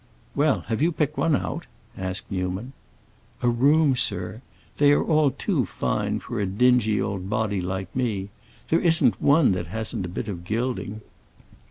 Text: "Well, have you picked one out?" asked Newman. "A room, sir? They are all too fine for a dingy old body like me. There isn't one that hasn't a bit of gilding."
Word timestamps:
"Well, 0.33 0.61
have 0.61 0.81
you 0.81 0.91
picked 0.91 1.15
one 1.19 1.35
out?" 1.35 1.67
asked 1.95 2.31
Newman. 2.31 2.73
"A 3.43 3.49
room, 3.49 3.95
sir? 3.95 4.41
They 4.79 4.93
are 4.93 5.03
all 5.03 5.29
too 5.29 5.63
fine 5.63 6.19
for 6.19 6.39
a 6.39 6.47
dingy 6.47 6.99
old 6.99 7.29
body 7.29 7.61
like 7.61 7.95
me. 7.95 8.31
There 8.69 8.79
isn't 8.81 9.21
one 9.21 9.51
that 9.51 9.67
hasn't 9.67 10.07
a 10.07 10.09
bit 10.09 10.27
of 10.27 10.43
gilding." 10.43 11.01